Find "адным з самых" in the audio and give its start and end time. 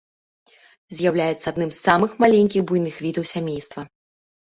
1.51-2.15